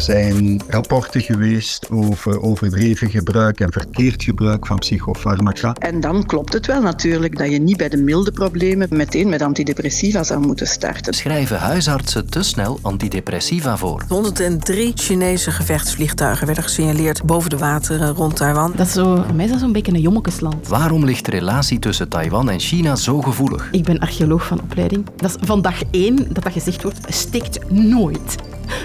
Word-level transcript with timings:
Er 0.00 0.06
zijn 0.06 0.60
rapporten 0.68 1.20
geweest 1.20 1.90
over 1.90 2.42
overdreven 2.42 3.10
gebruik 3.10 3.60
en 3.60 3.72
verkeerd 3.72 4.22
gebruik 4.22 4.66
van 4.66 4.78
psychofarmaca. 4.78 5.74
En 5.78 6.00
dan 6.00 6.26
klopt 6.26 6.52
het 6.52 6.66
wel 6.66 6.82
natuurlijk 6.82 7.38
dat 7.38 7.50
je 7.50 7.58
niet 7.58 7.76
bij 7.76 7.88
de 7.88 7.96
milde 7.96 8.32
problemen 8.32 8.88
meteen 8.90 9.28
met 9.28 9.42
antidepressiva 9.42 10.24
zou 10.24 10.40
moeten 10.46 10.66
starten. 10.66 11.14
Schrijven 11.14 11.58
huisartsen 11.58 12.30
te 12.30 12.42
snel 12.42 12.78
antidepressiva 12.82 13.76
voor? 13.76 14.04
103 14.08 14.92
Chinese 14.94 15.50
gevechtsvliegtuigen 15.50 16.46
werden 16.46 16.64
gesignaleerd 16.64 17.24
boven 17.24 17.50
de 17.50 17.58
wateren 17.58 18.14
rond 18.14 18.36
Taiwan. 18.36 18.72
Dat 18.76 18.86
is 18.86 18.92
zo, 18.92 19.24
meestal 19.34 19.58
zo'n 19.58 19.72
beetje 19.72 19.92
een 19.92 20.00
jommekesland. 20.00 20.68
Waarom 20.68 21.04
ligt 21.04 21.24
de 21.24 21.30
relatie 21.30 21.78
tussen 21.78 22.08
Taiwan 22.08 22.50
en 22.50 22.60
China 22.60 22.96
zo 22.96 23.20
gevoelig? 23.20 23.68
Ik 23.72 23.84
ben 23.84 23.98
archeoloog 23.98 24.46
van 24.46 24.60
opleiding. 24.60 25.06
Dat 25.16 25.30
is 25.30 25.36
van 25.46 25.62
dag 25.62 25.82
één 25.90 26.16
dat 26.16 26.44
dat 26.44 26.52
gezegd 26.52 26.82
wordt, 26.82 26.98
steekt 27.08 27.70
nooit 27.70 28.36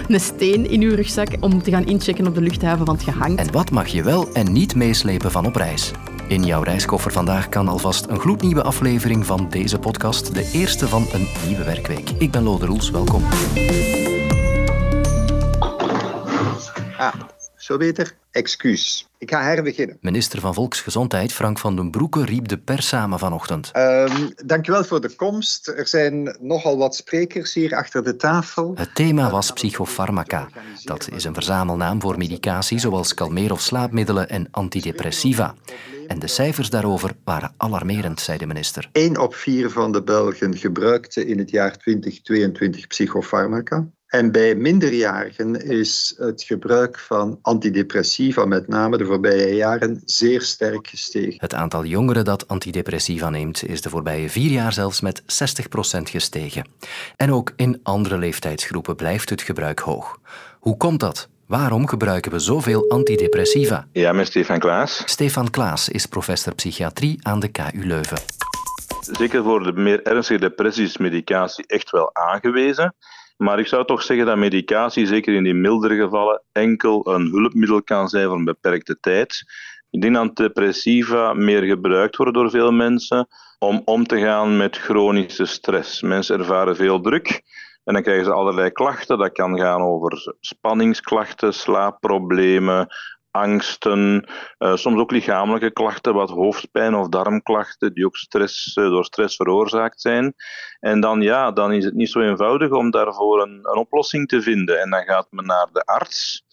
een 0.08 0.20
steen 0.20 0.70
in 0.70 0.80
uw 0.80 0.94
rugzak 0.94 1.28
om 1.40 1.62
te 1.62 1.70
gaan 1.70 1.86
inchecken 1.86 2.26
op 2.26 2.34
de 2.34 2.40
luchthaven, 2.40 2.84
want 2.84 3.04
je 3.04 3.10
hangt. 3.10 3.40
En 3.40 3.52
wat 3.52 3.70
mag 3.70 3.86
je 3.86 4.02
wel 4.02 4.32
en 4.32 4.52
niet 4.52 4.74
meeslepen 4.74 5.30
van 5.30 5.46
op 5.46 5.54
reis? 5.54 5.92
In 6.28 6.44
jouw 6.44 6.62
reiskoffer 6.62 7.12
vandaag 7.12 7.48
kan 7.48 7.68
alvast 7.68 8.06
een 8.06 8.20
gloednieuwe 8.20 8.62
aflevering 8.62 9.26
van 9.26 9.48
deze 9.50 9.78
podcast, 9.78 10.34
de 10.34 10.50
eerste 10.52 10.88
van 10.88 11.06
een 11.12 11.26
nieuwe 11.46 11.64
werkweek. 11.64 12.10
Ik 12.10 12.30
ben 12.30 12.42
Lode 12.42 12.66
Roels, 12.66 12.90
welkom. 12.90 13.22
Ah, 16.96 17.14
zo 17.56 17.76
beter? 17.76 18.16
Excuus. 18.36 19.08
Ik 19.18 19.30
ga 19.30 19.42
herbeginnen. 19.42 19.98
Minister 20.00 20.40
van 20.40 20.54
Volksgezondheid 20.54 21.32
Frank 21.32 21.58
van 21.58 21.76
den 21.76 21.90
Broeke 21.90 22.24
riep 22.24 22.48
de 22.48 22.58
pers 22.58 22.88
samen 22.88 23.18
vanochtend. 23.18 23.70
Um, 23.76 24.32
dankjewel 24.44 24.84
voor 24.84 25.00
de 25.00 25.14
komst. 25.14 25.68
Er 25.68 25.86
zijn 25.86 26.36
nogal 26.40 26.78
wat 26.78 26.96
sprekers 26.96 27.54
hier 27.54 27.74
achter 27.74 28.04
de 28.04 28.16
tafel. 28.16 28.72
Het 28.74 28.94
thema 28.94 29.30
was 29.30 29.52
psychofarmaca. 29.52 30.48
Dat 30.84 31.08
is 31.12 31.24
een 31.24 31.34
verzamelnaam 31.34 32.00
voor 32.00 32.18
medicatie 32.18 32.78
zoals 32.78 33.14
kalmeer- 33.14 33.52
of 33.52 33.60
slaapmiddelen 33.60 34.28
en 34.28 34.48
antidepressiva. 34.50 35.54
En 36.06 36.18
de 36.18 36.26
cijfers 36.26 36.70
daarover 36.70 37.12
waren 37.24 37.54
alarmerend, 37.56 38.20
zei 38.20 38.38
de 38.38 38.46
minister. 38.46 38.88
Eén 38.92 39.18
op 39.18 39.34
vier 39.34 39.70
van 39.70 39.92
de 39.92 40.02
Belgen 40.02 40.56
gebruikte 40.56 41.26
in 41.26 41.38
het 41.38 41.50
jaar 41.50 41.76
2022 41.76 42.86
psychofarmaca. 42.86 43.86
En 44.06 44.32
bij 44.32 44.54
minderjarigen 44.54 45.66
is 45.66 46.14
het 46.18 46.42
gebruik 46.42 46.98
van 46.98 47.38
antidepressiva, 47.42 48.44
met 48.44 48.68
name 48.68 48.98
de 48.98 49.04
voorbije 49.04 49.54
jaren, 49.54 50.02
zeer 50.04 50.42
sterk 50.42 50.88
gestegen. 50.88 51.34
Het 51.36 51.54
aantal 51.54 51.84
jongeren 51.84 52.24
dat 52.24 52.48
antidepressiva 52.48 53.30
neemt 53.30 53.68
is 53.68 53.80
de 53.80 53.88
voorbije 53.88 54.30
vier 54.30 54.50
jaar 54.50 54.72
zelfs 54.72 55.00
met 55.00 55.22
60% 55.22 55.24
gestegen. 56.02 56.68
En 57.16 57.32
ook 57.32 57.52
in 57.56 57.80
andere 57.82 58.18
leeftijdsgroepen 58.18 58.96
blijft 58.96 59.30
het 59.30 59.42
gebruik 59.42 59.78
hoog. 59.78 60.18
Hoe 60.60 60.76
komt 60.76 61.00
dat? 61.00 61.28
Waarom 61.46 61.86
gebruiken 61.86 62.30
we 62.30 62.38
zoveel 62.38 62.90
antidepressiva? 62.90 63.86
Ja, 63.92 64.12
met 64.12 64.26
Stefan 64.26 64.58
Klaas. 64.58 65.02
Stefan 65.04 65.50
Klaas 65.50 65.88
is 65.88 66.06
professor 66.06 66.54
psychiatrie 66.54 67.18
aan 67.22 67.40
de 67.40 67.48
KU 67.48 67.86
Leuven. 67.86 68.18
Zeker 69.00 69.42
voor 69.42 69.62
de 69.62 69.72
meer 69.72 70.02
ernstige 70.02 70.40
depressies 70.40 70.88
is 70.88 70.96
medicatie 70.96 71.66
echt 71.66 71.90
wel 71.90 72.14
aangewezen. 72.14 72.94
Maar 73.36 73.58
ik 73.58 73.66
zou 73.66 73.84
toch 73.84 74.02
zeggen 74.02 74.26
dat 74.26 74.36
medicatie, 74.36 75.06
zeker 75.06 75.34
in 75.34 75.42
die 75.42 75.54
mildere 75.54 75.96
gevallen, 75.96 76.42
enkel 76.52 77.08
een 77.08 77.30
hulpmiddel 77.30 77.82
kan 77.82 78.08
zijn 78.08 78.26
voor 78.26 78.36
een 78.36 78.44
beperkte 78.44 79.00
tijd. 79.00 79.44
Ik 79.90 80.00
denk 80.00 80.14
dat 80.14 80.36
depressiva 80.36 81.32
meer 81.34 81.62
gebruikt 81.62 82.16
worden 82.16 82.34
door 82.34 82.50
veel 82.50 82.72
mensen 82.72 83.28
om 83.58 83.82
om 83.84 84.06
te 84.06 84.20
gaan 84.20 84.56
met 84.56 84.76
chronische 84.76 85.44
stress. 85.44 86.02
Mensen 86.02 86.38
ervaren 86.38 86.76
veel 86.76 87.00
druk 87.00 87.42
en 87.84 87.94
dan 87.94 88.02
krijgen 88.02 88.24
ze 88.24 88.32
allerlei 88.32 88.70
klachten. 88.70 89.18
Dat 89.18 89.32
kan 89.32 89.58
gaan 89.58 89.80
over 89.80 90.34
spanningsklachten, 90.40 91.54
slaapproblemen, 91.54 92.86
angsten, 93.36 94.28
uh, 94.58 94.76
soms 94.76 94.98
ook 94.98 95.10
lichamelijke 95.10 95.70
klachten, 95.70 96.14
wat 96.14 96.30
hoofdpijn 96.30 96.94
of 96.94 97.08
darmklachten, 97.08 97.94
die 97.94 98.06
ook 98.06 98.16
stress, 98.16 98.76
uh, 98.76 98.84
door 98.84 99.04
stress 99.04 99.36
veroorzaakt 99.36 100.00
zijn. 100.00 100.34
En 100.80 101.00
dan, 101.00 101.20
ja, 101.20 101.52
dan 101.52 101.72
is 101.72 101.84
het 101.84 101.94
niet 101.94 102.10
zo 102.10 102.20
eenvoudig 102.20 102.70
om 102.70 102.90
daarvoor 102.90 103.42
een, 103.42 103.58
een 103.62 103.78
oplossing 103.78 104.28
te 104.28 104.42
vinden. 104.42 104.80
En 104.80 104.90
dan 104.90 105.02
gaat 105.02 105.26
men 105.30 105.46
naar 105.46 105.68
de 105.72 105.84
arts. 105.84 106.44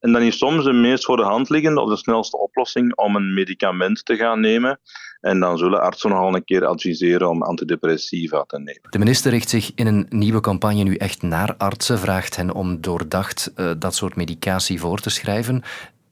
En 0.00 0.12
dan 0.12 0.22
is 0.22 0.38
soms 0.38 0.64
de 0.64 0.72
meest 0.72 1.04
voor 1.04 1.16
de 1.16 1.22
hand 1.22 1.48
liggende 1.48 1.80
of 1.80 1.88
de 1.88 1.96
snelste 1.96 2.38
oplossing 2.38 2.96
om 2.96 3.16
een 3.16 3.34
medicament 3.34 4.04
te 4.04 4.16
gaan 4.16 4.40
nemen. 4.40 4.80
En 5.20 5.40
dan 5.40 5.58
zullen 5.58 5.80
artsen 5.80 6.10
nogal 6.10 6.34
een 6.34 6.44
keer 6.44 6.66
adviseren 6.66 7.28
om 7.28 7.42
antidepressiva 7.42 8.44
te 8.46 8.58
nemen. 8.58 8.90
De 8.90 8.98
minister 8.98 9.30
richt 9.30 9.48
zich 9.48 9.72
in 9.74 9.86
een 9.86 10.06
nieuwe 10.08 10.40
campagne 10.40 10.82
nu 10.82 10.96
echt 10.96 11.22
naar 11.22 11.54
artsen, 11.56 11.98
vraagt 11.98 12.36
hen 12.36 12.54
om 12.54 12.80
doordacht 12.80 13.52
uh, 13.56 13.70
dat 13.78 13.94
soort 13.94 14.16
medicatie 14.16 14.80
voor 14.80 15.00
te 15.00 15.10
schrijven. 15.10 15.62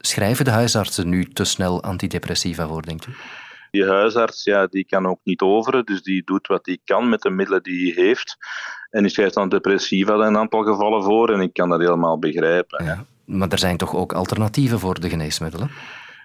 Schrijven 0.07 0.45
de 0.45 0.51
huisartsen 0.51 1.09
nu 1.09 1.25
te 1.25 1.43
snel 1.43 1.83
antidepressiva 1.83 2.67
voor, 2.67 2.81
denkt 2.81 3.07
u? 3.07 3.11
Die 3.71 3.85
huisarts 3.85 4.43
ja, 4.43 4.67
die 4.67 4.85
kan 4.85 5.05
ook 5.05 5.19
niet 5.23 5.41
overen, 5.41 5.85
dus 5.85 6.01
die 6.01 6.23
doet 6.25 6.47
wat 6.47 6.65
hij 6.65 6.77
kan 6.85 7.09
met 7.09 7.21
de 7.21 7.29
middelen 7.29 7.63
die 7.63 7.93
hij 7.93 8.03
heeft. 8.03 8.37
En 8.89 9.01
die 9.01 9.11
schrijft 9.11 9.37
antidepressiva 9.37 10.13
in 10.13 10.19
een 10.19 10.37
aantal 10.37 10.63
gevallen 10.63 11.03
voor 11.03 11.33
en 11.33 11.39
ik 11.39 11.53
kan 11.53 11.69
dat 11.69 11.79
helemaal 11.79 12.19
begrijpen. 12.19 12.85
Ja, 12.85 13.05
maar 13.25 13.49
er 13.49 13.59
zijn 13.59 13.77
toch 13.77 13.95
ook 13.95 14.13
alternatieven 14.13 14.79
voor 14.79 14.99
de 14.99 15.09
geneesmiddelen? 15.09 15.71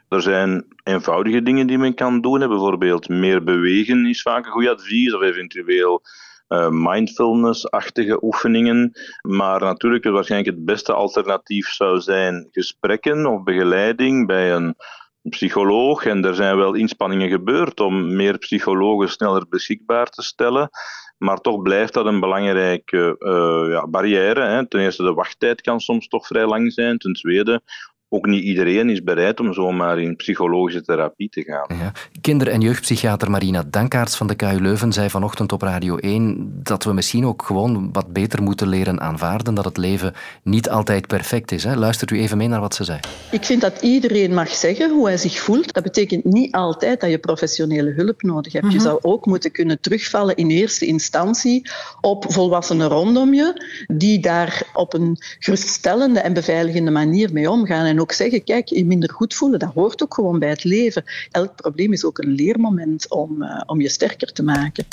Er 0.09 0.22
zijn 0.22 0.65
eenvoudige 0.83 1.43
dingen 1.43 1.66
die 1.66 1.78
men 1.78 1.95
kan 1.95 2.21
doen. 2.21 2.39
Bijvoorbeeld 2.39 3.09
meer 3.09 3.45
bewegen 3.45 4.06
is 4.06 4.22
vaak 4.22 4.47
een 4.47 4.53
goed 4.53 4.69
advies, 4.69 5.15
of 5.15 5.22
eventueel 5.22 6.03
uh, 6.48 6.69
mindfulness-achtige 6.70 8.25
oefeningen. 8.25 8.92
Maar 9.20 9.60
natuurlijk, 9.60 10.04
het 10.04 10.12
waarschijnlijk 10.12 10.56
het 10.56 10.64
beste 10.64 10.92
alternatief 10.92 11.69
zou 11.69 12.00
zijn 12.00 12.48
gesprekken 12.50 13.26
of 13.26 13.42
begeleiding 13.42 14.26
bij 14.26 14.53
een 14.53 14.75
psycholoog. 15.22 16.06
En 16.06 16.25
er 16.25 16.34
zijn 16.34 16.56
wel 16.56 16.75
inspanningen 16.75 17.28
gebeurd 17.28 17.81
om 17.81 18.16
meer 18.16 18.38
psychologen 18.38 19.09
sneller 19.09 19.48
beschikbaar 19.48 20.06
te 20.06 20.22
stellen. 20.22 20.70
Maar 21.19 21.41
toch 21.41 21.62
blijft 21.62 21.94
dat 21.94 22.06
een 22.06 22.20
belangrijke 22.20 23.16
uh, 23.19 23.72
ja, 23.72 23.86
barrière. 23.86 24.41
Hè. 24.41 24.69
Ten 24.69 24.80
eerste, 24.80 25.03
de 25.03 25.15
wachttijd 25.15 25.60
kan 25.60 25.80
soms 25.80 26.09
toch 26.09 26.26
vrij 26.26 26.47
lang 26.47 26.72
zijn. 26.72 26.98
Ten 26.98 27.12
tweede, 27.12 27.62
ook 28.08 28.26
niet 28.26 28.44
iedereen 28.44 28.91
is 28.91 29.02
bereid 29.02 29.41
om 29.41 29.52
zomaar 29.52 30.00
in 30.00 30.16
psychologische 30.16 30.82
therapie 30.82 31.28
te 31.28 31.42
gaan. 31.42 31.78
Ja. 31.78 31.92
Kinder- 32.20 32.48
en 32.48 32.60
jeugdpsychiater 32.60 33.30
Marina 33.30 33.64
Dankaerts 33.70 34.16
van 34.16 34.26
de 34.26 34.34
KU 34.34 34.60
Leuven 34.60 34.92
zei 34.92 35.10
vanochtend 35.10 35.52
op 35.52 35.62
Radio 35.62 35.96
1 35.96 36.60
dat 36.62 36.84
we 36.84 36.92
misschien 36.92 37.26
ook 37.26 37.42
gewoon 37.42 37.92
wat 37.92 38.12
beter 38.12 38.42
moeten 38.42 38.68
leren 38.68 39.00
aanvaarden 39.00 39.54
dat 39.54 39.64
het 39.64 39.76
leven 39.76 40.14
niet 40.42 40.70
altijd 40.70 41.06
perfect 41.06 41.52
is. 41.52 41.64
Hè? 41.64 41.76
Luistert 41.76 42.10
u 42.10 42.18
even 42.18 42.36
mee 42.36 42.48
naar 42.48 42.60
wat 42.60 42.74
ze 42.74 42.84
zei. 42.84 43.00
Ik 43.30 43.44
vind 43.44 43.60
dat 43.60 43.82
iedereen 43.82 44.34
mag 44.34 44.48
zeggen 44.48 44.91
hoe 44.91 45.06
hij 45.06 45.16
zich 45.16 45.38
voelt. 45.38 45.72
Dat 45.72 45.82
betekent 45.82 46.24
niet 46.24 46.54
altijd 46.54 47.00
dat 47.00 47.10
je 47.10 47.18
professionele 47.18 47.91
hulp 47.91 48.22
nodig 48.22 48.52
hebt. 48.52 48.72
Je 48.72 48.80
zou 48.80 48.98
ook 49.02 49.26
moeten 49.26 49.50
kunnen 49.50 49.80
terugvallen 49.80 50.36
in 50.36 50.50
eerste 50.50 50.86
instantie 50.86 51.70
op 52.00 52.32
volwassenen 52.32 52.88
rondom 52.88 53.34
je, 53.34 53.62
die 53.86 54.20
daar 54.20 54.62
op 54.72 54.94
een 54.94 55.16
geruststellende 55.38 56.20
en 56.20 56.32
beveiligende 56.32 56.91
manier 56.91 57.32
mee 57.32 57.50
omgaan. 57.50 57.84
En 57.84 57.97
ook 58.00 58.12
zeggen, 58.12 58.44
kijk, 58.44 58.69
je 58.69 58.84
minder 58.84 59.10
goed 59.10 59.34
voelen, 59.34 59.59
dat 59.59 59.72
hoort 59.75 60.03
ook 60.03 60.14
gewoon 60.14 60.38
bij 60.38 60.48
het 60.48 60.64
leven. 60.64 61.04
Elk 61.31 61.56
probleem 61.56 61.92
is 61.92 62.04
ook 62.04 62.19
een 62.19 62.32
leermoment 62.34 63.10
om, 63.10 63.42
uh, 63.42 63.60
om 63.66 63.81
je 63.81 63.88
sterker 63.88 64.32
te 64.32 64.42
maken. 64.42 64.86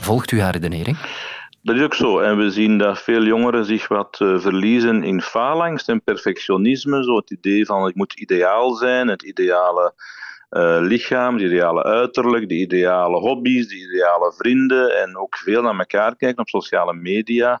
Volgt 0.00 0.30
u 0.30 0.40
haar 0.40 0.52
redenering? 0.52 0.98
Dat 1.62 1.76
is 1.76 1.82
ook 1.82 1.94
zo. 1.94 2.18
En 2.18 2.36
we 2.36 2.50
zien 2.50 2.78
dat 2.78 2.98
veel 2.98 3.22
jongeren 3.22 3.64
zich 3.64 3.88
wat 3.88 4.18
uh, 4.22 4.40
verliezen 4.40 5.02
in 5.02 5.22
faalangst 5.22 5.88
en 5.88 6.02
perfectionisme. 6.02 7.04
Zo 7.04 7.16
het 7.16 7.30
idee 7.30 7.66
van 7.66 7.84
het 7.84 7.94
moet 7.94 8.12
ideaal 8.12 8.74
zijn, 8.74 9.08
het 9.08 9.22
ideale 9.22 9.94
uh, 10.50 10.76
lichaam, 10.80 11.34
het 11.34 11.42
ideale 11.42 11.82
uiterlijk, 11.82 12.48
de 12.48 12.54
ideale 12.54 13.18
hobby's, 13.18 13.68
de 13.68 13.76
ideale 13.76 14.32
vrienden. 14.36 15.02
En 15.02 15.16
ook 15.16 15.36
veel 15.36 15.62
naar 15.62 15.78
elkaar 15.78 16.16
kijken 16.16 16.38
op 16.38 16.48
sociale 16.48 16.94
media. 16.94 17.60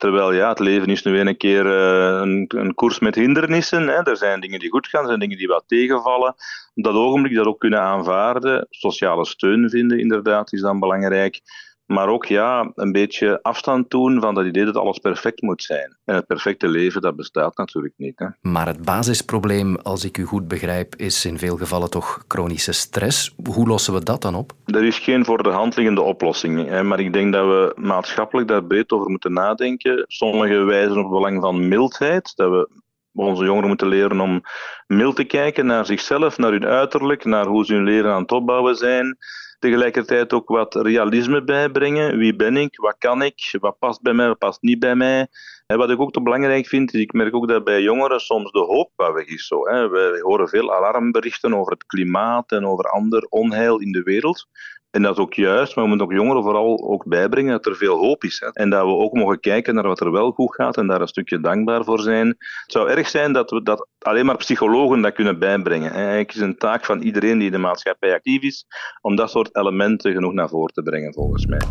Terwijl 0.00 0.32
ja, 0.32 0.48
het 0.48 0.58
leven 0.58 0.88
is 0.88 1.02
nu 1.02 1.18
een 1.18 1.36
keer 1.36 1.66
uh, 1.66 2.20
een, 2.20 2.44
een, 2.48 2.74
koers 2.74 2.98
met 2.98 3.14
hindernissen. 3.14 3.88
Hè. 3.88 4.02
Er 4.02 4.16
zijn 4.16 4.40
dingen 4.40 4.58
die 4.58 4.70
goed 4.70 4.86
gaan, 4.86 5.00
er 5.00 5.06
zijn 5.06 5.18
dingen 5.20 5.38
die 5.38 5.46
wat 5.46 5.64
tegenvallen. 5.66 6.34
Op 6.74 6.84
dat 6.84 6.94
ogenblik 6.94 7.34
dat 7.34 7.46
ook 7.46 7.60
kunnen 7.60 7.80
aanvaarden. 7.80 8.66
Sociale 8.70 9.26
steun 9.26 9.70
vinden, 9.70 9.98
inderdaad, 9.98 10.52
is 10.52 10.60
dan 10.60 10.80
belangrijk. 10.80 11.40
Maar 11.90 12.08
ook 12.08 12.24
ja, 12.24 12.70
een 12.74 12.92
beetje 12.92 13.42
afstand 13.42 13.90
doen 13.90 14.20
van 14.20 14.34
dat 14.34 14.44
idee 14.44 14.64
dat 14.64 14.76
alles 14.76 14.98
perfect 14.98 15.42
moet 15.42 15.62
zijn. 15.62 15.96
En 16.04 16.14
het 16.14 16.26
perfecte 16.26 16.68
leven, 16.68 17.00
dat 17.00 17.16
bestaat 17.16 17.56
natuurlijk 17.56 17.94
niet. 17.96 18.18
Hè. 18.18 18.26
Maar 18.40 18.66
het 18.66 18.84
basisprobleem, 18.84 19.76
als 19.76 20.04
ik 20.04 20.18
u 20.18 20.24
goed 20.24 20.48
begrijp, 20.48 20.94
is 20.96 21.24
in 21.24 21.38
veel 21.38 21.56
gevallen 21.56 21.90
toch 21.90 22.24
chronische 22.28 22.72
stress. 22.72 23.34
Hoe 23.44 23.66
lossen 23.66 23.94
we 23.94 24.04
dat 24.04 24.22
dan 24.22 24.34
op? 24.34 24.52
Er 24.64 24.84
is 24.84 24.98
geen 24.98 25.24
voor 25.24 25.42
de 25.42 25.48
hand 25.48 25.76
liggende 25.76 26.00
oplossing. 26.00 26.68
Hè, 26.68 26.82
maar 26.82 27.00
ik 27.00 27.12
denk 27.12 27.32
dat 27.32 27.46
we 27.46 27.72
maatschappelijk 27.76 28.48
daar 28.48 28.64
breed 28.64 28.92
over 28.92 29.10
moeten 29.10 29.32
nadenken. 29.32 30.04
Sommigen 30.06 30.66
wijzen 30.66 30.96
op 30.96 31.02
het 31.02 31.12
belang 31.12 31.40
van 31.40 31.68
mildheid. 31.68 32.32
Dat 32.36 32.50
we 32.50 32.68
onze 33.12 33.44
jongeren 33.44 33.68
moeten 33.68 33.88
leren 33.88 34.20
om 34.20 34.40
mild 34.86 35.16
te 35.16 35.24
kijken 35.24 35.66
naar 35.66 35.86
zichzelf, 35.86 36.38
naar 36.38 36.52
hun 36.52 36.66
uiterlijk, 36.66 37.24
naar 37.24 37.46
hoe 37.46 37.64
ze 37.64 37.74
hun 37.74 37.84
leren 37.84 38.12
aan 38.12 38.22
het 38.22 38.32
opbouwen 38.32 38.76
zijn 38.76 39.16
tegelijkertijd 39.60 40.32
ook 40.32 40.48
wat 40.48 40.74
realisme 40.74 41.44
bijbrengen. 41.44 42.18
Wie 42.18 42.36
ben 42.36 42.56
ik? 42.56 42.76
Wat 42.76 42.98
kan 42.98 43.22
ik? 43.22 43.56
Wat 43.60 43.78
past 43.78 44.02
bij 44.02 44.12
mij? 44.12 44.26
Wat 44.26 44.38
past 44.38 44.62
niet 44.62 44.78
bij 44.78 44.94
mij? 44.94 45.26
En 45.66 45.78
wat 45.78 45.90
ik 45.90 46.00
ook 46.00 46.12
te 46.12 46.22
belangrijk 46.22 46.66
vind, 46.66 46.94
is 46.94 47.00
ik 47.00 47.12
merk 47.12 47.34
ook 47.34 47.48
dat 47.48 47.64
bij 47.64 47.82
jongeren 47.82 48.20
soms 48.20 48.52
de 48.52 48.58
hoop 48.58 48.90
wat 48.96 49.12
weg 49.12 49.26
is. 49.26 49.46
Zo, 49.46 49.68
hè. 49.68 49.88
We 49.88 50.20
horen 50.22 50.48
veel 50.48 50.74
alarmberichten 50.74 51.54
over 51.54 51.72
het 51.72 51.86
klimaat 51.86 52.52
en 52.52 52.66
over 52.66 52.84
ander 52.84 53.26
onheil 53.28 53.78
in 53.78 53.92
de 53.92 54.02
wereld. 54.02 54.46
En 54.90 55.02
dat 55.02 55.18
ook 55.18 55.34
juist, 55.34 55.74
maar 55.74 55.84
we 55.84 55.90
moeten 55.90 56.06
ook 56.06 56.12
jongeren 56.12 56.42
vooral 56.42 56.90
ook 56.90 57.04
bijbrengen 57.04 57.52
dat 57.52 57.66
er 57.66 57.76
veel 57.76 57.98
hoop 57.98 58.24
is. 58.24 58.40
Hè. 58.40 58.48
En 58.52 58.70
dat 58.70 58.84
we 58.84 58.90
ook 58.90 59.12
mogen 59.12 59.40
kijken 59.40 59.74
naar 59.74 59.86
wat 59.86 60.00
er 60.00 60.12
wel 60.12 60.30
goed 60.30 60.54
gaat 60.54 60.76
en 60.76 60.86
daar 60.86 61.00
een 61.00 61.08
stukje 61.08 61.40
dankbaar 61.40 61.84
voor 61.84 62.00
zijn. 62.00 62.26
Het 62.26 62.64
zou 62.66 62.90
erg 62.90 63.08
zijn 63.08 63.32
dat 63.32 63.50
we 63.50 63.62
dat 63.62 63.88
alleen 63.98 64.26
maar 64.26 64.36
psychologen 64.36 65.00
dat 65.00 65.12
kunnen 65.12 65.38
bijbrengen. 65.38 65.92
Het 65.92 66.34
is 66.34 66.40
een 66.40 66.56
taak 66.56 66.84
van 66.84 67.00
iedereen 67.00 67.38
die 67.38 67.46
in 67.46 67.52
de 67.52 67.58
maatschappij 67.58 68.14
actief 68.14 68.42
is, 68.42 68.66
om 69.00 69.16
dat 69.16 69.30
soort 69.30 69.56
elementen 69.56 70.12
genoeg 70.12 70.32
naar 70.32 70.48
voren 70.48 70.74
te 70.74 70.82
brengen, 70.82 71.12
volgens 71.12 71.46
mij. 71.46 71.62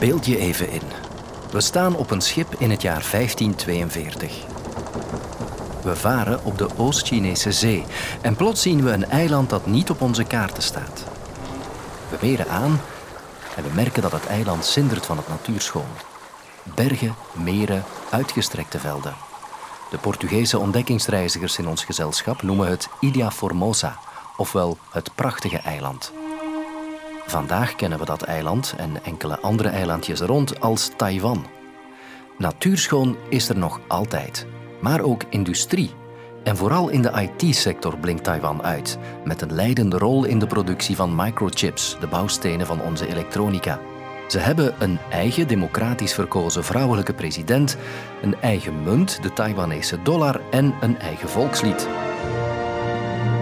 Beeld 0.00 0.26
je 0.26 0.38
even 0.38 0.70
in. 0.70 0.82
We 1.52 1.60
staan 1.60 1.96
op 1.96 2.10
een 2.10 2.20
schip 2.20 2.48
in 2.58 2.70
het 2.70 2.82
jaar 2.82 3.08
1542. 3.10 4.53
We 5.84 5.96
varen 5.96 6.44
op 6.44 6.58
de 6.58 6.68
Oost-Chinese 6.76 7.52
zee 7.52 7.84
en 8.20 8.36
plots 8.36 8.62
zien 8.62 8.84
we 8.84 8.90
een 8.90 9.10
eiland 9.10 9.50
dat 9.50 9.66
niet 9.66 9.90
op 9.90 10.00
onze 10.00 10.24
kaarten 10.24 10.62
staat. 10.62 11.04
We 12.10 12.16
meren 12.20 12.48
aan 12.48 12.80
en 13.56 13.62
we 13.62 13.70
merken 13.74 14.02
dat 14.02 14.12
het 14.12 14.26
eiland 14.26 14.64
zindert 14.64 15.06
van 15.06 15.16
het 15.16 15.28
natuurschoon. 15.28 15.88
Bergen, 16.62 17.14
meren, 17.32 17.84
uitgestrekte 18.10 18.78
velden. 18.78 19.14
De 19.90 19.98
Portugese 19.98 20.58
ontdekkingsreizigers 20.58 21.58
in 21.58 21.68
ons 21.68 21.84
gezelschap 21.84 22.42
noemen 22.42 22.68
het 22.68 22.88
Ilha 23.00 23.30
Formosa, 23.30 23.98
ofwel 24.36 24.78
het 24.90 25.14
prachtige 25.14 25.58
eiland. 25.58 26.12
Vandaag 27.26 27.74
kennen 27.74 27.98
we 27.98 28.04
dat 28.04 28.22
eiland 28.22 28.74
en 28.76 29.04
enkele 29.04 29.40
andere 29.40 29.68
eilandjes 29.68 30.20
rond 30.20 30.60
als 30.60 30.90
Taiwan. 30.96 31.46
Natuurschoon 32.38 33.16
is 33.28 33.48
er 33.48 33.58
nog 33.58 33.80
altijd, 33.88 34.46
maar 34.84 35.00
ook 35.00 35.22
industrie. 35.30 35.90
En 36.42 36.56
vooral 36.56 36.88
in 36.88 37.02
de 37.02 37.30
IT-sector 37.36 37.98
blinkt 37.98 38.24
Taiwan 38.24 38.62
uit, 38.62 38.98
met 39.24 39.42
een 39.42 39.52
leidende 39.52 39.98
rol 39.98 40.24
in 40.24 40.38
de 40.38 40.46
productie 40.46 40.96
van 40.96 41.14
microchips, 41.14 41.96
de 42.00 42.06
bouwstenen 42.06 42.66
van 42.66 42.80
onze 42.80 43.06
elektronica. 43.06 43.80
Ze 44.28 44.38
hebben 44.38 44.74
een 44.78 44.98
eigen 45.10 45.48
democratisch 45.48 46.14
verkozen 46.14 46.64
vrouwelijke 46.64 47.14
president, 47.14 47.76
een 48.22 48.34
eigen 48.40 48.82
munt, 48.82 49.22
de 49.22 49.32
Taiwanese 49.32 50.02
dollar 50.02 50.40
en 50.50 50.74
een 50.80 50.98
eigen 50.98 51.28
volkslied. 51.28 51.88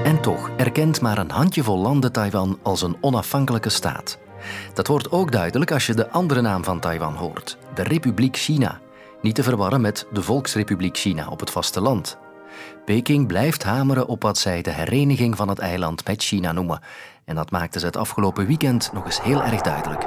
En 0.04 0.20
toch 0.20 0.50
erkent 0.56 1.00
maar 1.00 1.18
een 1.18 1.30
handjevol 1.30 1.78
landen 1.78 2.12
Taiwan 2.12 2.58
als 2.62 2.82
een 2.82 2.96
onafhankelijke 3.00 3.70
staat. 3.70 4.18
Dat 4.74 4.86
wordt 4.86 5.10
ook 5.10 5.32
duidelijk 5.32 5.72
als 5.72 5.86
je 5.86 5.94
de 5.94 6.10
andere 6.10 6.40
naam 6.40 6.64
van 6.64 6.80
Taiwan 6.80 7.14
hoort, 7.14 7.58
de 7.74 7.82
Republiek 7.82 8.36
China. 8.36 8.81
Niet 9.22 9.34
te 9.34 9.42
verwarren 9.42 9.80
met 9.80 10.06
de 10.12 10.22
Volksrepubliek 10.22 10.96
China 10.96 11.28
op 11.28 11.40
het 11.40 11.50
vasteland. 11.50 12.19
Peking 12.84 13.26
blijft 13.26 13.62
hameren 13.62 14.06
op 14.06 14.22
wat 14.22 14.38
zij 14.38 14.62
de 14.62 14.70
hereniging 14.70 15.36
van 15.36 15.48
het 15.48 15.58
eiland 15.58 16.06
met 16.06 16.22
China 16.22 16.52
noemen. 16.52 16.80
En 17.24 17.34
dat 17.34 17.50
maakte 17.50 17.78
ze 17.78 17.86
het 17.86 17.96
afgelopen 17.96 18.46
weekend 18.46 18.90
nog 18.92 19.04
eens 19.04 19.22
heel 19.22 19.42
erg 19.42 19.60
duidelijk. 19.60 20.04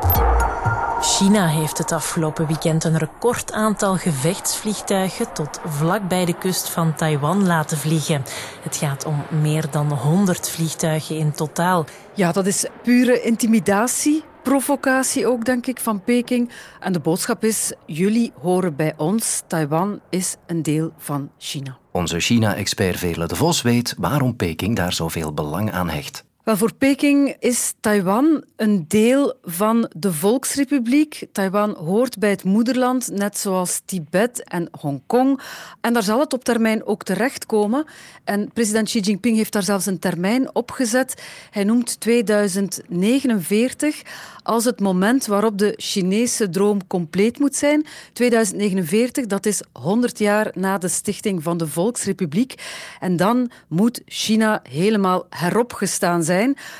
China 1.02 1.48
heeft 1.48 1.78
het 1.78 1.92
afgelopen 1.92 2.48
weekend 2.48 2.84
een 2.84 2.98
record 2.98 3.52
aantal 3.52 3.96
gevechtsvliegtuigen 3.98 5.34
tot 5.34 5.60
vlak 5.66 6.08
bij 6.08 6.26
de 6.26 6.38
kust 6.38 6.70
van 6.70 6.96
Taiwan 6.96 7.46
laten 7.46 7.78
vliegen. 7.78 8.24
Het 8.62 8.78
gaat 8.78 9.06
om 9.06 9.24
meer 9.42 9.66
dan 9.72 9.92
100 9.92 10.50
vliegtuigen 10.50 11.18
in 11.18 11.32
totaal. 11.32 11.86
Ja, 12.14 12.32
dat 12.32 12.46
is 12.46 12.66
pure 12.84 13.22
intimidatie, 13.22 14.24
provocatie 14.46 15.28
ook, 15.28 15.46
denk 15.46 15.66
ik, 15.68 15.80
van 15.80 16.04
Peking. 16.04 16.50
En 16.80 16.94
de 16.94 17.00
boodschap 17.00 17.44
is: 17.44 17.74
jullie 17.86 18.32
horen 18.42 18.76
bij 18.76 18.94
ons. 18.98 19.42
Taiwan 19.48 20.00
is 20.10 20.36
een 20.48 20.62
deel 20.62 20.94
van 20.98 21.32
China. 21.38 21.78
Onze 21.92 22.20
China-expert 22.20 22.98
Veerle 22.98 23.28
de 23.28 23.36
Vos 23.36 23.62
weet 23.62 23.96
waarom 23.98 24.36
Peking 24.36 24.76
daar 24.76 24.94
zoveel 24.94 25.34
belang 25.34 25.72
aan 25.72 25.90
hecht. 25.90 26.24
Voor 26.48 26.74
Peking 26.74 27.36
is 27.40 27.74
Taiwan 27.80 28.44
een 28.56 28.86
deel 28.88 29.34
van 29.44 29.90
de 29.98 30.14
Volksrepubliek. 30.14 31.28
Taiwan 31.32 31.76
hoort 31.76 32.20
bij 32.20 32.30
het 32.30 32.44
moederland, 32.44 33.10
net 33.12 33.38
zoals 33.38 33.82
Tibet 33.86 34.44
en 34.44 34.68
Hongkong. 34.80 35.42
En 35.82 35.94
daar 35.94 36.04
zal 36.04 36.20
het 36.20 36.34
op 36.34 36.44
termijn 36.44 36.86
ook 36.86 37.04
terechtkomen. 37.04 37.86
En 38.24 38.52
president 38.54 38.88
Xi 38.88 39.00
Jinping 39.00 39.38
heeft 39.38 39.54
daar 39.54 39.64
zelfs 39.64 39.86
een 39.86 40.00
termijn 40.00 40.56
opgezet. 40.56 41.24
Hij 41.52 41.64
noemt 41.64 42.00
2049 42.00 44.02
als 44.44 44.66
het 44.66 44.80
moment 44.80 45.26
waarop 45.26 45.58
de 45.58 45.74
Chinese 45.78 46.50
droom 46.50 46.88
compleet 46.88 47.40
moet 47.40 47.56
zijn. 47.56 47.86
2049, 48.14 49.26
dat 49.26 49.46
is 49.46 49.62
100 49.72 50.20
jaar 50.20 50.52
na 50.54 50.78
de 50.78 50.88
stichting 50.88 51.44
van 51.44 51.58
de 51.58 51.68
Volksrepubliek. 51.68 52.54
En 53.00 53.18
dan 53.18 53.52
moet 53.68 54.02
China 54.06 54.62
helemaal 54.70 55.26
heropgestaan 55.30 56.24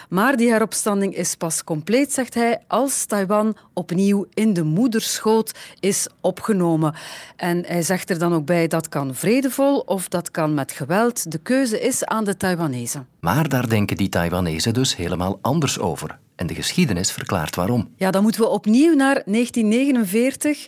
Maar 0.10 0.38
die 0.38 0.50
heropstanding 0.50 1.16
is 1.16 1.36
pas 1.36 1.64
compleet, 1.64 2.14
zegt 2.14 2.34
hij, 2.34 2.60
als 2.68 3.06
Taiwan 3.06 3.56
opnieuw 3.74 4.26
in 4.34 4.54
de 4.54 4.64
moederschoot 4.64 5.52
is 5.80 6.08
opgenomen. 6.22 6.96
En 7.36 7.66
hij 7.68 7.82
zegt 7.82 8.10
er 8.10 8.20
dan 8.20 8.34
ook 8.34 8.46
bij 8.46 8.68
dat 8.68 8.90
kan 8.90 9.16
vredevol 9.16 9.80
of 9.80 10.08
dat 10.08 10.32
kan 10.32 10.54
met 10.54 10.72
geweld. 10.72 11.32
De 11.32 11.38
keuze 11.38 11.80
is 11.80 12.06
aan 12.06 12.24
de 12.24 12.38
Taiwanese. 12.38 13.06
Maar 13.20 13.50
daar 13.50 13.70
denken 13.70 13.98
die 13.98 14.10
Taiwanese 14.10 14.72
dus 14.72 14.96
helemaal 14.96 15.40
anders 15.42 15.80
over. 15.80 16.20
En 16.36 16.48
de 16.48 16.56
geschiedenis 16.56 17.12
verklaart 17.12 17.56
waarom. 17.56 17.94
Ja, 17.96 18.12
dan 18.12 18.24
moeten 18.24 18.42
we 18.42 18.48
opnieuw 18.48 18.96
naar 18.96 19.22
1949, 19.26 20.68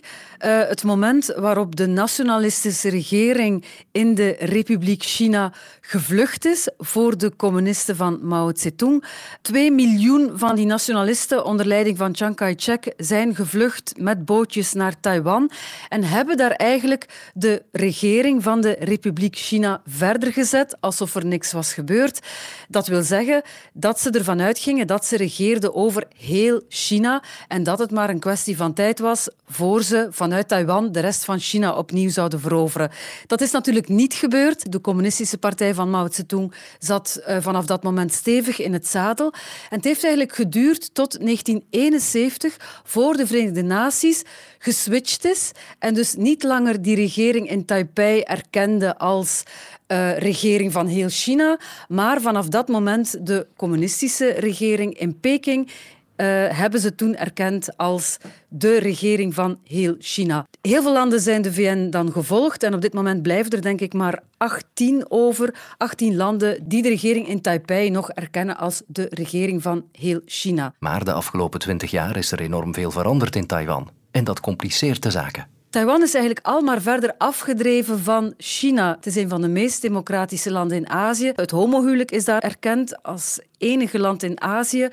het 0.68 0.84
moment 0.84 1.32
waarop 1.36 1.76
de 1.76 1.86
nationalistische 1.86 2.88
regering 2.88 3.64
in 3.92 4.14
de 4.14 4.36
Republiek 4.38 5.02
China 5.02 5.52
gevlucht 5.80 6.44
is 6.44 6.68
voor 6.78 7.18
de 7.18 7.36
communisten 7.36 7.96
van 7.96 8.18
Mao 8.22 8.50
Zedong. 8.54 9.04
Twee 9.42 9.70
miljoen 9.70 10.30
van 10.34 10.56
die 10.56 10.66
nationalisten 10.66 11.44
onder 11.44 11.66
leiding 11.66 11.96
van 11.96 12.14
Chiang 12.14 12.36
Kai-shek 12.36 12.92
zijn 12.96 13.34
gevlucht 13.34 13.92
met 13.96 14.24
bootjes 14.24 14.72
naar 14.72 15.00
Taiwan 15.00 15.50
en 15.88 16.04
hebben 16.04 16.36
daar 16.36 16.50
eigenlijk 16.50 17.30
de 17.34 17.62
regering 17.72 18.42
van 18.42 18.60
de 18.60 18.76
Republiek 18.78 19.36
China 19.36 19.82
verder 19.86 20.32
gezet, 20.32 20.76
alsof 20.80 21.14
er 21.14 21.26
niks 21.26 21.52
was 21.52 21.72
gebeurd. 21.72 22.26
Dat 22.68 22.86
wil 22.86 23.02
zeggen 23.02 23.42
dat 23.72 24.00
ze 24.00 24.10
ervan 24.10 24.40
uitgingen 24.40 24.86
dat 24.86 25.04
ze 25.04 25.16
regeerden 25.16 25.56
over 25.64 26.04
heel 26.16 26.62
China 26.68 27.22
en 27.48 27.62
dat 27.62 27.78
het 27.78 27.90
maar 27.90 28.10
een 28.10 28.18
kwestie 28.18 28.56
van 28.56 28.72
tijd 28.72 28.98
was 28.98 29.28
voor 29.46 29.82
ze 29.82 30.08
vanuit 30.10 30.48
Taiwan 30.48 30.92
de 30.92 31.00
rest 31.00 31.24
van 31.24 31.38
China 31.38 31.76
opnieuw 31.76 32.10
zouden 32.10 32.40
veroveren. 32.40 32.90
Dat 33.26 33.40
is 33.40 33.50
natuurlijk 33.50 33.88
niet 33.88 34.14
gebeurd. 34.14 34.72
De 34.72 34.80
communistische 34.80 35.38
partij 35.38 35.74
van 35.74 35.90
Mao 35.90 36.08
Zedong 36.10 36.54
zat 36.78 37.20
uh, 37.28 37.36
vanaf 37.40 37.66
dat 37.66 37.82
moment 37.82 38.12
stevig 38.12 38.60
in 38.60 38.72
het 38.72 38.86
zadel. 38.86 39.32
En 39.70 39.76
het 39.76 39.84
heeft 39.84 40.04
eigenlijk 40.04 40.34
geduurd 40.34 40.94
tot 40.94 41.18
1971 41.20 42.56
voor 42.84 43.16
de 43.16 43.26
Verenigde 43.26 43.62
Naties 43.62 44.22
geswitcht 44.58 45.24
is 45.24 45.52
en 45.78 45.94
dus 45.94 46.14
niet 46.14 46.42
langer 46.42 46.82
die 46.82 46.96
regering 46.96 47.50
in 47.50 47.64
Taipei 47.64 48.20
erkende 48.20 48.98
als 48.98 49.42
uh, 49.88 50.16
regering 50.16 50.72
van 50.72 50.86
heel 50.86 51.08
China, 51.08 51.58
maar 51.88 52.20
vanaf 52.20 52.48
dat 52.48 52.68
moment 52.68 53.26
de 53.26 53.46
communistische 53.56 54.28
regering 54.28 54.98
in 54.98 55.20
Peking 55.20 55.70
uh, 56.18 56.26
hebben 56.48 56.80
ze 56.80 56.94
toen 56.94 57.16
erkend 57.16 57.76
als 57.76 58.16
de 58.48 58.78
regering 58.78 59.34
van 59.34 59.58
heel 59.64 59.94
China. 59.98 60.46
Heel 60.60 60.82
veel 60.82 60.92
landen 60.92 61.20
zijn 61.20 61.42
de 61.42 61.52
VN 61.52 61.90
dan 61.90 62.12
gevolgd 62.12 62.62
en 62.62 62.74
op 62.74 62.80
dit 62.80 62.92
moment 62.92 63.22
blijven 63.22 63.52
er 63.52 63.62
denk 63.62 63.80
ik 63.80 63.92
maar 63.92 64.22
18 64.36 65.04
over, 65.08 65.54
18 65.76 66.16
landen 66.16 66.68
die 66.68 66.82
de 66.82 66.88
regering 66.88 67.28
in 67.28 67.40
Taipei 67.40 67.90
nog 67.90 68.10
erkennen 68.10 68.56
als 68.56 68.82
de 68.86 69.06
regering 69.10 69.62
van 69.62 69.84
heel 69.92 70.20
China. 70.24 70.74
Maar 70.78 71.04
de 71.04 71.12
afgelopen 71.12 71.60
20 71.60 71.90
jaar 71.90 72.16
is 72.16 72.32
er 72.32 72.40
enorm 72.40 72.74
veel 72.74 72.90
veranderd 72.90 73.36
in 73.36 73.46
Taiwan 73.46 73.90
en 74.10 74.24
dat 74.24 74.40
compliceert 74.40 75.02
de 75.02 75.10
zaken. 75.10 75.57
Taiwan 75.70 76.02
is 76.02 76.14
eigenlijk 76.14 76.46
al 76.46 76.60
maar 76.60 76.80
verder 76.80 77.14
afgedreven 77.18 77.98
van 77.98 78.34
China. 78.36 78.94
Het 78.94 79.06
is 79.06 79.16
een 79.16 79.28
van 79.28 79.40
de 79.40 79.48
meest 79.48 79.82
democratische 79.82 80.50
landen 80.50 80.76
in 80.76 80.88
Azië. 80.88 81.32
Het 81.34 81.50
homohuwelijk 81.50 82.10
is 82.10 82.24
daar 82.24 82.42
erkend 82.42 83.02
als 83.02 83.40
enige 83.58 83.98
land 83.98 84.22
in 84.22 84.40
Azië. 84.40 84.88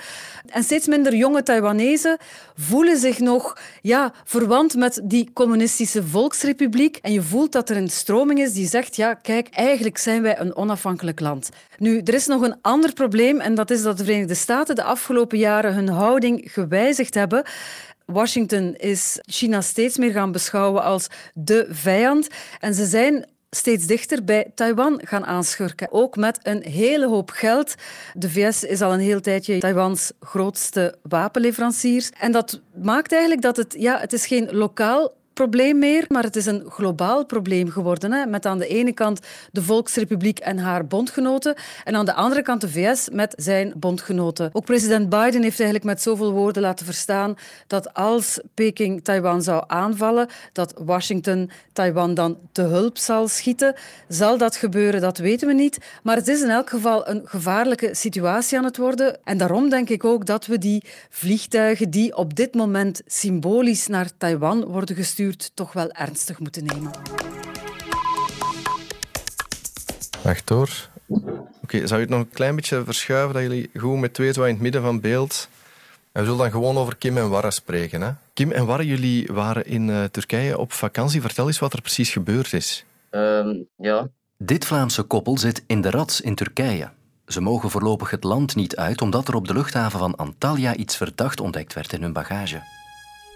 En 0.46 0.64
steeds 0.64 0.88
minder 0.88 1.16
jonge 1.16 1.44
Taiwanese 1.44 2.20
voelen 2.56 2.98
zich 2.98 3.20
nog 3.20 3.58
ja, 3.82 4.14
verwant 4.24 4.76
met 4.76 5.02
die 5.04 5.30
communistische 5.34 6.04
volksrepubliek. 6.04 6.98
En 7.02 7.12
je 7.12 7.22
voelt 7.22 7.52
dat 7.52 7.70
er 7.70 7.78
een 7.78 7.90
stroming 7.90 8.40
is 8.40 8.54
die 8.54 8.68
zegt, 8.68 8.96
ja, 8.96 9.14
kijk, 9.14 9.48
eigenlijk 9.52 9.98
zijn 9.98 10.22
wij 10.22 10.40
een 10.40 10.56
onafhankelijk 10.56 11.20
land. 11.20 11.50
Nu, 11.78 12.02
er 12.02 12.14
is 12.14 12.28
nog 12.28 12.42
een 12.42 12.58
ander 12.62 12.94
probleem 12.94 13.40
en 13.40 13.56
dat 13.56 13.72
is 13.72 13.82
dat 13.82 13.98
de 13.98 14.04
Verenigde 14.04 14.36
Staten 14.36 14.76
de 14.76 14.84
afgelopen 14.84 15.38
jaren 15.38 15.74
hun 15.74 15.90
houding 15.90 16.42
gewijzigd 16.52 17.14
hebben. 17.14 17.44
Washington 18.06 18.76
is 18.76 19.20
China 19.22 19.62
steeds 19.62 19.98
meer 19.98 20.12
gaan 20.12 20.32
beschouwen 20.32 20.84
als 20.84 21.08
de 21.34 21.68
vijand. 21.70 22.28
En 22.60 22.74
ze 22.74 22.86
zijn 22.86 23.26
steeds 23.50 23.86
dichter 23.86 24.24
bij 24.24 24.52
Taiwan 24.56 25.02
gaan 25.04 25.26
aanschurken. 25.26 25.92
Ook 25.92 26.16
met 26.16 26.40
een 26.44 26.64
hele 26.64 27.08
hoop 27.08 27.32
geld. 27.32 27.76
De 28.14 28.30
VS 28.30 28.64
is 28.64 28.82
al 28.82 28.94
een 28.94 29.00
heel 29.00 29.22
tijdje 29.22 29.58
Taiwans 29.58 30.12
grootste 30.20 30.98
wapenleverancier. 31.02 32.10
En 32.20 32.32
dat 32.32 32.62
maakt 32.82 33.12
eigenlijk 33.12 33.42
dat 33.42 33.58
het, 33.58 33.76
ja, 33.78 34.00
het 34.00 34.14
is 34.14 34.26
geen 34.28 34.50
lokaal 34.52 35.14
probleem 35.36 35.80
meer, 35.80 36.06
maar 36.08 36.24
het 36.24 36.36
is 36.36 36.46
een 36.46 36.64
globaal 36.70 37.26
probleem 37.26 37.70
geworden. 37.70 38.12
Hè? 38.12 38.26
Met 38.26 38.46
aan 38.46 38.58
de 38.58 38.68
ene 38.68 38.94
kant 38.94 39.20
de 39.52 39.62
Volksrepubliek 39.62 40.40
en 40.40 40.58
haar 40.58 40.86
bondgenoten 40.88 41.56
en 41.84 41.96
aan 41.96 42.06
de 42.06 42.14
andere 42.14 42.42
kant 42.42 42.62
de 42.62 42.70
VS 42.70 43.10
met 43.10 43.34
zijn 43.38 43.74
bondgenoten. 43.76 44.50
Ook 44.54 44.66
president 44.66 45.10
Biden 45.10 45.42
heeft 45.42 45.60
eigenlijk 45.60 45.84
met 45.84 46.02
zoveel 46.02 46.32
woorden 46.32 46.62
laten 46.62 46.86
verstaan 46.86 47.36
dat 47.68 47.94
als 47.94 48.40
Peking 48.54 49.04
Taiwan 49.04 49.42
zou 49.42 49.64
aanvallen, 49.68 50.28
dat 50.52 50.74
Washington 50.86 51.52
Taiwan 51.74 52.14
dan 52.14 52.38
te 52.52 52.62
hulp 52.62 52.98
zal 52.98 53.28
schieten. 53.28 53.76
Zal 54.08 54.38
dat 54.38 54.56
gebeuren, 54.56 55.02
dat 55.02 55.18
weten 55.18 55.48
we 55.48 55.54
niet. 55.54 55.78
Maar 56.04 56.16
het 56.16 56.28
is 56.28 56.42
in 56.42 56.50
elk 56.50 56.70
geval 56.70 57.08
een 57.08 57.22
gevaarlijke 57.26 57.90
situatie 57.96 58.58
aan 58.58 58.64
het 58.64 58.78
worden. 58.78 59.18
En 59.24 59.38
daarom 59.38 59.70
denk 59.70 59.90
ik 59.90 60.04
ook 60.04 60.26
dat 60.26 60.46
we 60.46 60.58
die 60.58 60.84
vliegtuigen 61.10 61.90
die 61.90 62.16
op 62.16 62.36
dit 62.36 62.54
moment 62.54 63.02
symbolisch 63.06 63.88
naar 63.88 64.10
Taiwan 64.18 64.66
worden 64.66 64.96
gestuurd, 64.96 65.24
toch 65.54 65.74
wel 65.74 65.92
ernstig 65.92 66.40
moeten 66.40 66.66
nemen. 66.66 66.92
Wacht 70.24 70.50
hoor. 70.50 70.70
Oké, 71.62 71.88
zou 71.88 72.00
je 72.00 72.06
het 72.06 72.10
nog 72.10 72.20
een 72.20 72.30
klein 72.30 72.56
beetje 72.56 72.84
verschuiven, 72.84 73.34
dat 73.34 73.44
jullie 73.44 73.70
goed 73.80 74.00
met 74.00 74.14
twee 74.14 74.34
zo 74.34 74.44
in 74.44 74.54
het 74.54 74.62
midden 74.62 74.82
van 74.82 75.00
beeld... 75.00 75.50
En 76.16 76.22
we 76.22 76.28
zullen 76.28 76.44
dan 76.44 76.52
gewoon 76.52 76.78
over 76.78 76.96
Kim 76.96 77.18
en 77.18 77.30
Warre 77.30 77.52
spreken. 77.52 78.02
Hè? 78.02 78.12
Kim 78.34 78.52
en 78.52 78.66
Warre, 78.66 78.86
jullie 78.86 79.28
waren 79.32 79.66
in 79.66 79.88
uh, 79.88 80.04
Turkije 80.04 80.58
op 80.58 80.72
vakantie. 80.72 81.22
Vertel 81.22 81.48
eens 81.48 81.60
wat 81.60 81.74
er 81.74 81.82
precies 81.82 82.10
gebeurd 82.10 82.54
is. 82.54 82.86
Um, 83.12 83.68
ja. 83.78 84.08
Dit 84.38 84.66
Vlaamse 84.66 85.04
koppel 85.04 85.38
zit 85.38 85.64
in 85.68 85.82
de 85.82 85.90
Rats 85.90 86.22
in 86.22 86.36
Turkije. 86.36 86.90
Ze 87.28 87.42
mogen 87.42 87.70
voorlopig 87.70 88.10
het 88.10 88.24
land 88.24 88.56
niet 88.56 88.76
uit 88.76 89.02
omdat 89.02 89.28
er 89.28 89.36
op 89.36 89.48
de 89.48 89.54
luchthaven 89.54 90.00
van 90.00 90.16
Antalya 90.16 90.76
iets 90.76 90.98
verdacht 90.98 91.40
ontdekt 91.40 91.74
werd 91.74 91.94
in 91.94 92.02
hun 92.02 92.14
bagage. 92.14 92.75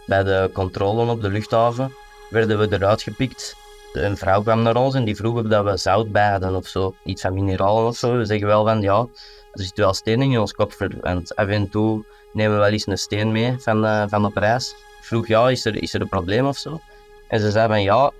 Bij 0.10 0.24
de 0.24 0.50
controle 0.54 1.12
op 1.12 1.22
de 1.22 1.30
luchthaven 1.30 1.94
werden 2.30 2.60
we 2.60 2.68
eruit 2.72 3.02
gepikt. 3.02 3.56
Een 3.94 4.18
vrouw 4.18 4.42
kwam 4.42 4.62
naar 4.62 4.76
ons 4.76 4.96
en 4.96 5.04
die 5.04 5.16
vroeg 5.16 5.38
of 5.40 5.48
dat 5.48 5.64
we 5.64 5.78
zout 5.78 6.12
bij 6.12 6.30
hadden 6.30 6.56
of 6.56 6.68
zo. 6.68 6.96
Iets 7.04 7.22
van 7.22 7.34
mineralen 7.34 7.86
of 7.86 7.96
zo. 7.96 8.18
We 8.18 8.26
zeggen 8.26 8.48
wel 8.48 8.66
van 8.66 8.82
ja, 8.82 9.08
er 9.52 9.64
zit 9.64 9.78
wel 9.78 9.94
steen 9.94 10.22
in 10.22 10.40
ons 10.40 10.54
kop. 10.54 10.74
Want 11.02 11.36
af 11.36 11.48
en 11.48 11.70
toe 11.70 12.06
nemen 12.34 12.54
we 12.54 12.60
wel 12.60 12.70
eens 12.70 12.88
een 12.88 12.98
steen 12.98 13.32
mee 13.32 13.56
van 13.60 13.82
de, 13.82 14.06
van 14.10 14.24
de 14.24 14.30
prijs. 14.30 14.70
Ik 15.00 15.06
vroeg 15.06 15.28
ja, 15.28 15.50
is 15.50 15.66
er, 15.66 15.82
is 15.82 15.94
er 15.94 16.02
een 16.02 16.10
probleem 16.10 16.46
of 16.48 16.58
zo? 16.58 16.80
En 17.28 17.40
ze 17.40 17.52
zei 17.52 17.68
van 17.68 17.82
ja, 17.82 18.12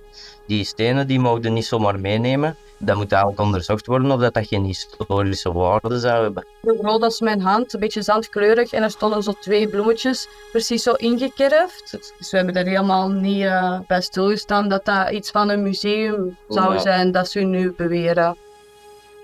die 0.46 0.64
stenen 0.64 1.06
die 1.06 1.20
mogen 1.20 1.52
niet 1.52 1.66
zomaar 1.66 2.00
meenemen 2.00 2.56
dat 2.82 2.96
moet 2.96 3.12
eigenlijk 3.12 3.42
onderzocht 3.42 3.86
worden 3.86 4.10
of 4.10 4.20
dat, 4.20 4.34
dat 4.34 4.46
geen 4.46 4.64
historische 4.64 5.52
waarde 5.52 5.98
zou 5.98 6.22
hebben. 6.22 6.46
Zo 6.64 6.76
groot 6.78 7.02
als 7.02 7.20
mijn 7.20 7.40
hand, 7.40 7.72
een 7.74 7.80
beetje 7.80 8.02
zandkleurig 8.02 8.72
en 8.72 8.82
er 8.82 8.90
stonden 8.90 9.22
zo 9.22 9.32
twee 9.32 9.68
bloemetjes 9.68 10.28
precies 10.50 10.82
zo 10.82 10.92
ingekerfd. 10.92 11.90
Dus 12.18 12.30
we 12.30 12.36
hebben 12.36 12.54
er 12.54 12.66
helemaal 12.66 13.08
niet 13.08 13.42
uh, 13.42 13.78
bij 13.86 14.00
stilgestaan 14.00 14.68
dat 14.68 14.84
dat 14.84 15.10
iets 15.10 15.30
van 15.30 15.48
een 15.48 15.62
museum 15.62 16.36
zou 16.48 16.78
zijn 16.78 17.12
dat 17.12 17.30
ze 17.30 17.40
nu 17.40 17.72
beweren. 17.76 18.36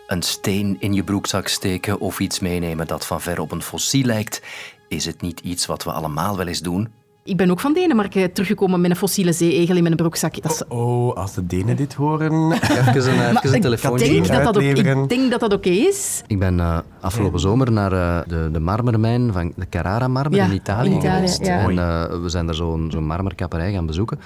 Een 0.06 0.22
steen 0.22 0.76
in 0.80 0.92
je 0.92 1.04
broekzak 1.04 1.48
steken 1.48 2.00
of 2.00 2.20
iets 2.20 2.38
meenemen 2.38 2.86
dat 2.86 3.06
van 3.06 3.20
ver 3.20 3.40
op 3.40 3.52
een 3.52 3.62
fossiel 3.62 4.04
lijkt, 4.04 4.42
is 4.88 5.04
het 5.04 5.20
niet 5.20 5.40
iets 5.40 5.66
wat 5.66 5.84
we 5.84 5.92
allemaal 5.92 6.36
wel 6.36 6.46
eens 6.46 6.60
doen? 6.60 6.92
Ik 7.26 7.36
ben 7.36 7.50
ook 7.50 7.60
van 7.60 7.72
Denemarken 7.72 8.32
teruggekomen 8.32 8.80
met 8.80 8.90
een 8.90 8.96
fossiele 8.96 9.32
zeeegel 9.32 9.76
in 9.76 9.82
mijn 9.82 9.96
broekzak. 9.96 10.42
Dat 10.42 10.52
is... 10.52 10.62
Oh, 10.68 11.14
als 11.16 11.34
de 11.34 11.46
Denen 11.46 11.76
dit 11.76 11.94
horen... 11.94 12.52
Even 12.52 13.12
een, 13.12 13.36
even 13.36 13.54
een 13.54 13.60
telefoon. 13.60 13.98
Ik 14.00 14.04
denk, 14.10 14.26
dat 14.28 14.44
dat 14.44 14.56
ook, 14.56 14.62
ik 14.62 15.08
denk 15.08 15.30
dat 15.30 15.40
dat 15.40 15.52
oké 15.52 15.68
is. 15.68 16.22
Ik 16.26 16.38
ben 16.38 16.58
uh, 16.58 16.78
afgelopen 17.00 17.40
zomer 17.40 17.72
naar 17.72 17.92
uh, 17.92 18.18
de, 18.26 18.48
de 18.52 18.60
marmermijn 18.60 19.32
van 19.32 19.52
de 19.56 19.68
Carrara-marmer 19.68 20.38
ja, 20.38 20.44
in 20.44 20.52
Italië, 20.52 20.90
in 20.90 20.96
Italië 20.96 21.14
geweest. 21.14 21.46
ja. 21.46 21.58
En 21.58 21.70
uh, 21.72 22.04
we 22.22 22.28
zijn 22.28 22.46
daar 22.46 22.54
zo'n 22.54 22.88
zo'n 22.92 23.06
marmerkapperij 23.06 23.72
gaan 23.72 23.86
bezoeken. 23.86 24.18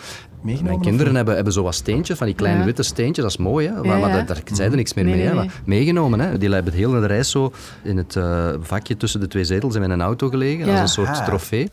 Mijn 0.42 0.80
kinderen 0.80 1.14
hebben, 1.14 1.34
hebben 1.34 1.52
zo 1.52 1.62
wat 1.62 1.74
steentjes, 1.74 2.18
van 2.18 2.26
die 2.26 2.36
kleine 2.36 2.58
Ja. 2.60 2.64
witte 2.64 2.82
steentjes, 2.82 3.24
dat 3.24 3.32
is 3.32 3.36
mooi, 3.36 3.66
hè? 3.68 3.72
maar, 3.74 3.98
maar 3.98 4.10
daar, 4.12 4.26
daar 4.26 4.40
zeiden 4.52 4.76
niks 4.78 4.94
meer 4.94 5.04
Nee, 5.04 5.14
mee. 5.14 5.22
nee, 5.24 5.32
hè? 5.32 5.38
nee. 5.40 5.46
Maar 5.46 5.60
meegenomen, 5.64 6.20
hè? 6.20 6.38
die 6.38 6.50
hebben 6.52 6.72
het 6.72 6.82
hele 6.82 7.06
reis 7.06 7.30
zo 7.30 7.52
in 7.82 7.96
het 7.96 8.16
eh, 8.16 8.48
vakje 8.60 8.96
tussen 8.96 9.20
de 9.20 9.26
twee 9.28 9.44
zetels 9.44 9.74
in 9.74 9.80
mijn 9.80 10.00
auto 10.00 10.28
gelegen, 10.28 10.66
Ja. 10.66 10.70
als 10.72 10.80
een 10.80 10.88
soort 11.04 11.18
Ah. 11.18 11.24
trofee. 11.26 11.70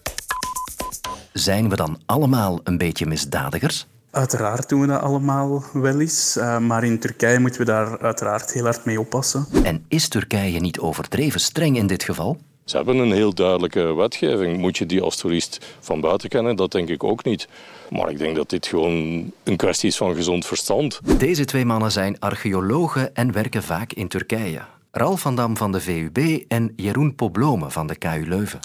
Zijn 1.37 1.69
we 1.69 1.75
dan 1.75 1.99
allemaal 2.05 2.59
een 2.63 2.77
beetje 2.77 3.05
misdadigers? 3.05 3.87
Uiteraard 4.11 4.69
doen 4.69 4.81
we 4.81 4.87
dat 4.87 5.01
allemaal 5.01 5.63
wel 5.73 5.99
eens, 5.99 6.37
uh, 6.37 6.57
maar 6.57 6.83
in 6.83 6.99
Turkije 6.99 7.39
moeten 7.39 7.59
we 7.59 7.65
daar 7.65 7.99
uiteraard 7.99 8.53
heel 8.53 8.63
hard 8.63 8.85
mee 8.85 8.99
oppassen. 8.99 9.45
En 9.63 9.85
is 9.87 10.07
Turkije 10.07 10.59
niet 10.59 10.79
overdreven 10.79 11.39
streng 11.39 11.77
in 11.77 11.87
dit 11.87 12.03
geval? 12.03 12.37
Ze 12.65 12.75
hebben 12.75 12.97
een 12.97 13.11
heel 13.11 13.33
duidelijke 13.33 13.93
wetgeving. 13.93 14.57
Moet 14.57 14.77
je 14.77 14.85
die 14.85 15.01
als 15.01 15.15
toerist 15.15 15.65
van 15.79 16.01
buiten 16.01 16.29
kennen? 16.29 16.55
Dat 16.55 16.71
denk 16.71 16.89
ik 16.89 17.03
ook 17.03 17.23
niet. 17.23 17.47
Maar 17.89 18.09
ik 18.09 18.17
denk 18.17 18.35
dat 18.35 18.49
dit 18.49 18.67
gewoon 18.67 19.31
een 19.43 19.57
kwestie 19.57 19.89
is 19.89 19.97
van 19.97 20.15
gezond 20.15 20.45
verstand. 20.45 20.99
Deze 21.19 21.45
twee 21.45 21.65
mannen 21.65 21.91
zijn 21.91 22.19
archeologen 22.19 23.15
en 23.15 23.31
werken 23.31 23.63
vaak 23.63 23.93
in 23.93 24.07
Turkije. 24.07 24.61
Ralf 24.91 25.21
van 25.21 25.35
Dam 25.35 25.57
van 25.57 25.71
de 25.71 25.81
VUB 25.81 26.43
en 26.47 26.73
Jeroen 26.75 27.15
Poblome 27.15 27.69
van 27.69 27.87
de 27.87 27.95
KU 27.95 28.25
Leuven. 28.27 28.59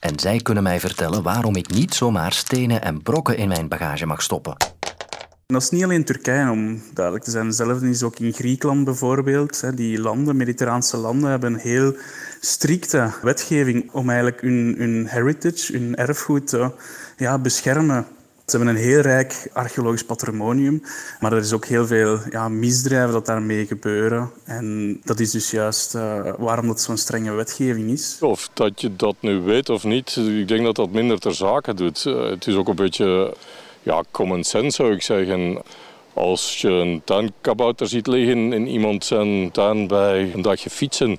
En 0.00 0.18
zij 0.18 0.38
kunnen 0.38 0.62
mij 0.62 0.80
vertellen 0.80 1.22
waarom 1.22 1.56
ik 1.56 1.68
niet 1.68 1.94
zomaar 1.94 2.32
stenen 2.32 2.82
en 2.82 3.02
brokken 3.02 3.36
in 3.36 3.48
mijn 3.48 3.68
bagage 3.68 4.06
mag 4.06 4.22
stoppen. 4.22 4.56
En 5.46 5.56
dat 5.56 5.62
is 5.62 5.70
niet 5.70 5.84
alleen 5.84 6.04
Turkije, 6.04 6.50
om 6.50 6.82
duidelijk 6.94 7.24
te 7.24 7.30
zijn. 7.30 7.46
Hetzelfde 7.46 7.88
is 7.88 8.02
ook 8.02 8.18
in 8.18 8.32
Griekenland 8.32 8.84
bijvoorbeeld. 8.84 9.76
Die 9.76 10.00
landen, 10.00 10.36
Mediterraanse 10.36 10.96
landen, 10.96 11.30
hebben 11.30 11.52
een 11.52 11.58
heel 11.58 11.96
strikte 12.40 13.10
wetgeving 13.22 13.90
om 13.92 14.08
eigenlijk 14.08 14.40
hun, 14.40 15.06
heritage, 15.08 15.72
hun 15.72 15.96
erfgoed 15.96 16.46
te 16.46 16.70
ja, 17.16 17.38
beschermen. 17.38 18.06
Ze 18.50 18.56
hebben 18.56 18.74
een 18.74 18.82
heel 18.82 19.00
rijk 19.00 19.50
archeologisch 19.52 20.04
patrimonium, 20.04 20.82
maar 21.20 21.32
er 21.32 21.38
is 21.38 21.52
ook 21.52 21.64
heel 21.64 21.86
veel 21.86 22.18
ja, 22.30 22.48
misdrijven 22.48 23.12
dat 23.12 23.26
daarmee 23.26 23.66
gebeuren. 23.66 24.30
En 24.44 25.00
dat 25.04 25.20
is 25.20 25.30
dus 25.30 25.50
juist 25.50 25.94
uh, 25.94 26.32
waarom 26.38 26.66
dat 26.66 26.80
zo'n 26.80 26.96
strenge 26.96 27.32
wetgeving 27.32 27.90
is. 27.90 28.18
Of 28.20 28.50
dat 28.52 28.80
je 28.80 28.96
dat 28.96 29.16
nu 29.20 29.40
weet 29.40 29.68
of 29.68 29.84
niet, 29.84 30.16
ik 30.16 30.48
denk 30.48 30.64
dat 30.64 30.76
dat 30.76 30.90
minder 30.90 31.18
ter 31.18 31.34
zake 31.34 31.74
doet. 31.74 32.04
Uh, 32.04 32.30
het 32.30 32.46
is 32.46 32.54
ook 32.54 32.68
een 32.68 32.74
beetje 32.74 33.34
ja, 33.82 34.02
common 34.10 34.44
sense 34.44 34.76
zou 34.76 34.92
ik 34.92 35.02
zeggen. 35.02 35.62
Als 36.14 36.60
je 36.60 36.68
een 36.68 37.02
tuinkabouter 37.04 37.88
ziet 37.88 38.06
liggen 38.06 38.52
in 38.52 38.66
iemand 38.66 39.04
zijn 39.04 39.50
tuin 39.50 39.86
bij 39.86 40.32
een 40.34 40.42
dagje 40.42 40.70
fietsen, 40.70 41.18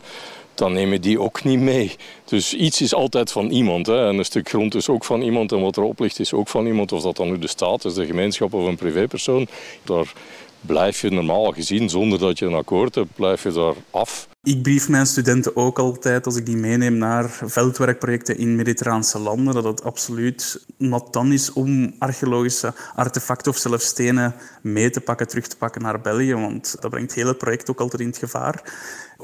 dan 0.54 0.74
neem 0.74 0.92
je 0.92 1.00
die 1.00 1.20
ook 1.20 1.44
niet 1.44 1.60
mee. 1.60 1.96
Dus 2.26 2.54
iets 2.54 2.82
is 2.82 2.94
altijd 2.94 3.32
van 3.32 3.50
iemand. 3.50 3.88
Hè. 3.88 4.08
En 4.08 4.18
een 4.18 4.26
stuk 4.26 4.50
grond 4.50 4.76
is 4.76 4.90
ook 4.90 5.06
van 5.06 5.22
iemand. 5.22 5.52
En 5.52 5.62
wat 5.62 5.78
erop 5.78 6.00
ligt 6.00 6.20
is 6.20 6.34
ook 6.34 6.48
van 6.48 6.66
iemand. 6.66 6.92
Of 6.92 7.02
dat 7.02 7.16
dan 7.16 7.30
nu 7.30 7.40
de 7.40 7.48
staat 7.48 7.86
is, 7.86 7.94
de 7.94 8.06
gemeenschap 8.06 8.54
of 8.54 8.66
een 8.66 8.76
privépersoon. 8.76 9.48
Daar 9.84 10.14
blijf 10.62 11.02
je 11.02 11.10
normaal 11.10 11.52
gezien, 11.52 11.90
zonder 11.90 12.20
dat 12.20 12.40
je 12.40 12.46
een 12.46 12.54
akkoord 12.54 12.96
hebt, 12.96 13.16
blijf 13.16 13.44
je 13.44 13.52
daar 13.52 13.74
af. 13.92 14.28
Ik 14.44 14.62
brief 14.62 14.90
mijn 14.90 15.06
studenten 15.06 15.56
ook 15.56 15.80
altijd, 15.80 16.26
als 16.26 16.36
ik 16.36 16.46
die 16.46 16.56
meeneem 16.56 16.98
naar 16.98 17.30
veldwerkprojecten 17.30 18.38
in 18.38 18.56
mediterraanse 18.56 19.20
landen, 19.20 19.54
dat 19.54 19.64
het 19.64 19.84
absoluut 19.84 20.66
not 20.78 21.14
dan 21.14 21.32
is 21.32 21.54
om 21.54 21.96
archeologische 22.00 22.74
artefacten 22.96 23.52
of 23.52 23.58
zelfs 23.58 23.86
stenen 23.86 24.36
mee 24.62 24.90
te 24.90 25.02
pakken, 25.02 25.28
terug 25.28 25.48
te 25.48 25.58
pakken 25.58 25.82
naar 25.82 26.02
België. 26.02 26.34
Want 26.34 26.76
dat 26.80 26.92
brengt 26.92 27.14
heel 27.14 27.28
het 27.28 27.38
project 27.38 27.70
ook 27.70 27.80
altijd 27.80 28.02
in 28.02 28.08
het 28.08 28.18
gevaar. 28.18 28.64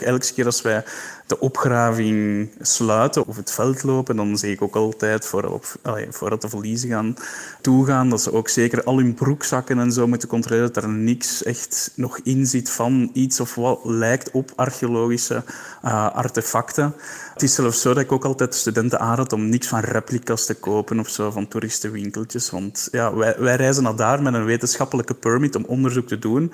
Elke 0.02 0.34
keer 0.34 0.46
als 0.46 0.62
wij 0.62 0.84
de 1.28 1.40
opgraving 1.40 2.50
sluiten 2.62 3.28
of 3.28 3.36
het 3.36 3.52
veld 3.52 3.84
lopen, 3.84 4.16
dan 4.16 4.38
zeg 4.38 4.52
ik 4.52 4.62
ook 4.62 4.76
altijd, 4.76 5.26
voordat, 5.26 5.78
voordat 6.10 6.42
de 6.42 6.50
verliezen 6.50 6.90
gaan 6.90 7.16
toegaan, 7.62 8.10
dat 8.10 8.22
ze 8.22 8.34
ook 8.34 8.50
zeker 8.50 8.84
al 8.84 8.98
hun 8.98 9.14
broekzakken 9.14 9.80
en 9.80 9.92
zo 9.92 10.08
moeten 10.08 10.28
controleren, 10.28 10.74
dat 10.74 10.84
er 10.84 10.90
niks 10.90 11.44
echt 11.44 11.92
nog 11.96 12.20
in 12.24 12.46
zit 12.46 12.70
van 12.70 13.10
iets 13.14 13.40
of 13.40 13.56
wat 13.56 13.80
lijkt 13.84 14.32
op 14.32 14.52
archeologische 14.56 15.44
uh, 15.86 16.12
artefacten. 16.12 16.94
Het 17.34 17.44
is 17.44 17.56
zelfs 17.56 17.82
zo 17.82 17.94
dat 17.94 18.04
ik 18.04 18.12
ook 18.12 18.26
altijd 18.26 18.56
studenten 18.56 19.00
aanraad 19.00 19.34
om 19.34 19.50
niks 19.50 19.68
van 19.68 19.80
replica's 19.80 20.46
te 20.46 20.54
kopen 20.54 21.00
of 21.00 21.10
zo, 21.10 21.32
van 21.32 21.48
toeristenwinkeltjes. 21.48 22.50
Want 22.50 22.88
ja, 22.92 23.16
wij, 23.16 23.36
wij 23.38 23.56
reizen 23.56 23.84
naar 23.84 23.96
daar 23.96 24.22
met 24.22 24.34
een 24.34 24.46
wetenschappelijke 24.46 25.14
permit 25.14 25.56
om 25.56 25.66
onderzoek 25.66 26.08
te 26.08 26.20
doen. 26.20 26.54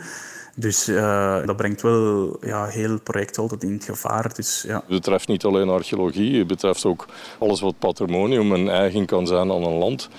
Dus 0.56 0.90
uh, 0.90 1.46
dat 1.46 1.56
brengt 1.56 1.82
wel 1.82 2.38
ja, 2.42 2.66
heel 2.66 2.90
het 2.90 3.04
project 3.04 3.38
altijd 3.38 3.64
in 3.64 3.74
het 3.74 3.84
gevaar. 3.84 4.34
Dus, 4.36 4.64
ja. 4.68 4.76
Het 4.76 4.88
betreft 4.88 5.28
niet 5.28 5.44
alleen 5.44 5.70
archeologie, 5.70 6.38
het 6.38 6.48
betreft 6.48 6.86
ook 6.86 7.06
alles 7.40 7.62
wat 7.62 7.80
patrimonium 7.80 8.54
en 8.54 8.70
eigen 8.70 9.06
kan 9.06 9.28
zijn 9.28 9.52
aan 9.52 9.64
een 9.64 9.78
land. 9.78 10.10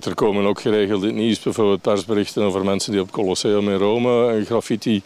Er 0.00 0.14
komen 0.14 0.46
ook 0.46 0.60
geregeld 0.60 1.02
in 1.02 1.08
het 1.08 1.16
nieuws 1.16 1.40
bijvoorbeeld 1.40 1.80
persberichten 1.80 2.42
over 2.42 2.64
mensen 2.64 2.92
die 2.92 3.00
op 3.00 3.10
Colosseum 3.10 3.68
in 3.68 3.78
Rome 3.78 4.42
graffiti 4.44 5.02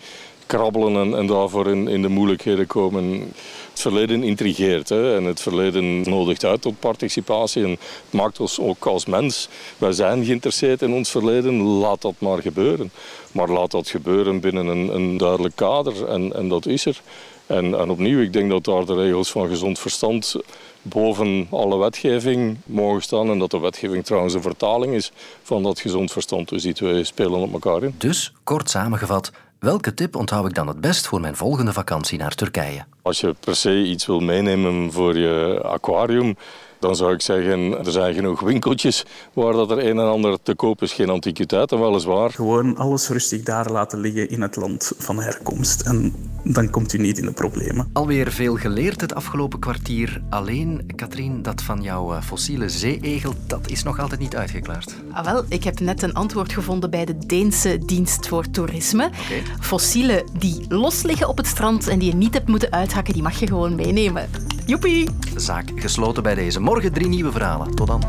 krabbelen 0.49 0.97
en, 0.97 1.19
en 1.19 1.27
daarvoor 1.27 1.69
in, 1.69 1.89
in 1.89 2.03
de 2.03 2.09
moeilijkheden 2.09 2.67
komen. 2.67 3.33
Het 3.71 3.81
verleden 3.81 4.23
intrigeert 4.23 4.89
hè, 4.89 5.17
en 5.17 5.25
het 5.25 5.41
verleden 5.41 6.01
nodigt 6.01 6.45
uit 6.45 6.63
tot 6.63 6.81
participatie. 6.81 7.65
En 7.65 7.71
het 7.71 7.81
maakt 8.11 8.41
ons 8.41 8.61
ook 8.61 8.87
als 8.87 9.07
mens. 9.07 9.49
Wij 9.79 9.93
zijn 9.93 10.25
geïnteresseerd 10.25 10.83
in 10.83 10.93
ons 10.93 11.11
verleden, 11.11 11.61
laat 11.63 12.03
dat 12.03 12.15
maar 12.19 12.43
gebeuren. 12.43 12.91
Maar 13.33 13.49
laat 13.49 13.71
dat 13.71 13.89
gebeuren 13.89 14.41
binnen 14.41 14.67
een, 14.67 14.95
een 14.95 15.17
duidelijk 15.17 15.57
kader 15.57 16.09
en, 16.09 16.33
en 16.35 16.49
dat 16.49 16.67
is 16.67 16.87
er. 16.87 17.01
En, 17.47 17.79
en 17.79 17.91
opnieuw, 17.91 18.21
ik 18.21 18.33
denk 18.33 18.51
dat 18.51 18.65
daar 18.65 18.85
de 18.85 18.95
regels 18.95 19.31
van 19.31 19.49
gezond 19.49 19.79
verstand 19.79 20.37
boven 20.83 21.47
alle 21.51 21.79
wetgeving 21.79 22.57
mogen 22.65 23.03
staan. 23.03 23.31
En 23.31 23.39
dat 23.39 23.51
de 23.51 23.59
wetgeving 23.59 24.05
trouwens 24.05 24.35
een 24.35 24.43
vertaling 24.43 24.95
is 24.95 25.13
van 25.43 25.63
dat 25.63 25.81
gezond 25.81 26.13
verstand. 26.13 26.49
Dus 26.49 26.63
die 26.63 26.73
twee 26.73 27.05
spelen 27.05 27.41
op 27.41 27.53
elkaar 27.53 27.83
in. 27.83 27.95
Dus, 27.99 28.33
kort 28.45 28.71
samengevat, 28.71 29.31
welke 29.59 29.95
tip 29.95 30.17
onthoud 30.17 30.47
ik 30.47 30.55
dan 30.55 30.69
het 30.69 30.81
best 30.81 31.07
voor 31.07 31.21
mijn 31.21 31.37
volgende 31.37 31.73
vakantie 31.73 32.19
naar 32.19 32.35
Turkije? 32.35 32.85
Als 33.03 33.21
je 33.21 33.35
per 33.41 33.57
se 33.57 33.83
iets 33.85 34.07
wil 34.07 34.21
meenemen 34.21 34.93
voor 34.93 35.17
je 35.17 35.61
aquarium, 35.63 36.37
dan 36.79 36.97
zou 36.97 37.13
ik 37.13 37.23
zeggen, 37.23 37.79
er 37.79 37.93
zijn 37.93 38.15
genoeg 38.15 38.41
winkeltjes 38.41 39.05
waar 39.33 39.53
dat 39.53 39.71
er 39.71 39.79
een 39.79 39.99
en 39.99 40.11
ander 40.11 40.39
te 40.43 40.55
koop 40.55 40.83
is. 40.83 40.93
Geen 40.93 41.11
antiquiteiten, 41.11 41.81
weliswaar. 41.81 42.31
Gewoon 42.31 42.77
alles 42.77 43.09
rustig 43.09 43.43
daar 43.43 43.71
laten 43.71 44.01
liggen 44.01 44.31
in 44.31 44.43
het 44.43 44.57
land 44.57 44.93
van 44.99 45.21
herkomst. 45.21 45.81
En 45.81 46.15
dan 46.45 46.71
komt 46.71 46.93
u 46.93 46.99
niet 46.99 47.19
in 47.19 47.25
de 47.25 47.33
problemen. 47.33 47.91
Alweer 47.93 48.33
veel 48.33 48.57
geleerd 48.57 49.01
het 49.01 49.15
afgelopen 49.15 49.59
kwartier. 49.59 50.23
Alleen, 50.31 50.93
Katrien, 50.97 51.43
dat 51.43 51.63
van 51.63 51.83
jouw 51.83 52.15
eh, 52.15 52.23
fossiele 52.23 52.69
zeeegel, 52.69 53.35
dat 53.47 53.71
is 53.71 53.83
nog 53.83 54.01
altijd 54.01 54.21
niet 54.21 54.37
uitgeklaard. 54.37 54.95
Ah, 55.13 55.25
wel, 55.25 55.45
ik 55.49 55.65
heb 55.65 55.81
net 55.81 56.03
een 56.03 56.15
antwoord 56.15 56.53
gevonden 56.53 56.91
bij 56.91 57.05
de 57.05 57.19
Deense 57.27 57.79
dienst 57.79 58.29
voor 58.29 58.51
toerisme. 58.51 59.11
Fossielen 59.61 60.25
die 60.39 60.65
los 60.69 61.03
liggen 61.03 61.29
op 61.29 61.37
het 61.37 61.47
strand 61.47 61.89
en 61.89 61.99
die 61.99 62.11
je 62.11 62.17
niet 62.17 62.35
hebt 62.35 62.49
moeten 62.49 62.73
uithakken, 62.73 63.15
die 63.15 63.23
mag 63.23 63.41
je 63.41 63.47
gewoon 63.47 63.75
meenemen. 63.75 64.29
Joepie! 64.69 65.09
Zaak 65.37 65.71
gesloten 65.75 66.23
bij 66.23 66.35
deze. 66.35 66.61
Morgen 66.61 66.93
drie 66.93 67.09
nieuwe 67.09 67.33
verhalen. 67.33 67.75
Tot 67.75 67.87
dan. 67.87 68.03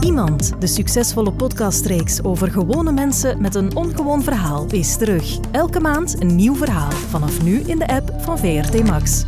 Iemand, 0.00 0.52
de 0.58 0.66
succesvolle 0.66 1.32
podcastreeks 1.32 2.22
over 2.22 2.50
gewone 2.50 2.92
mensen 2.92 3.40
met 3.40 3.54
een 3.54 3.76
ongewoon 3.76 4.22
verhaal, 4.22 4.66
is 4.70 4.96
terug. 4.96 5.38
Elke 5.50 5.80
maand 5.80 6.20
een 6.20 6.36
nieuw 6.36 6.54
verhaal. 6.54 6.90
Vanaf 6.90 7.42
nu 7.42 7.60
in 7.60 7.78
de 7.78 7.86
app 7.88 8.12
van 8.18 8.38
VRT 8.38 8.84
Max. 8.84 9.24